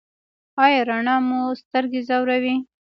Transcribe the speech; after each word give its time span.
ایا 0.63 0.81
رڼا 0.89 1.15
مو 1.27 1.41
سترګې 1.61 2.01
ځوروي؟ 2.09 2.55